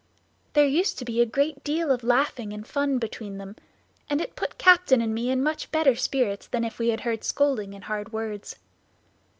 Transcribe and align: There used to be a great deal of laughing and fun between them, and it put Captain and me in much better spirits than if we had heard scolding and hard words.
There 0.53 0.65
used 0.65 0.97
to 0.97 1.05
be 1.05 1.21
a 1.21 1.27
great 1.27 1.63
deal 1.63 1.91
of 1.91 2.03
laughing 2.03 2.53
and 2.53 2.65
fun 2.65 2.97
between 2.97 3.37
them, 3.37 3.55
and 4.09 4.19
it 4.19 4.35
put 4.35 4.57
Captain 4.57 4.99
and 4.99 5.13
me 5.13 5.29
in 5.29 5.43
much 5.43 5.71
better 5.71 5.95
spirits 5.95 6.47
than 6.47 6.63
if 6.63 6.79
we 6.79 6.87
had 6.89 7.01
heard 7.01 7.23
scolding 7.23 7.75
and 7.75 7.83
hard 7.83 8.11
words. 8.11 8.55